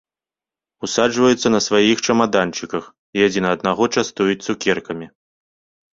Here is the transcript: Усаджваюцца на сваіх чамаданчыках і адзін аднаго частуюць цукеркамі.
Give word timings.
Усаджваюцца 0.87 1.47
на 1.55 1.59
сваіх 1.67 1.97
чамаданчыках 2.13 2.83
і 3.19 3.27
адзін 3.27 3.45
аднаго 3.53 3.83
частуюць 3.97 4.41
цукеркамі. 4.51 5.07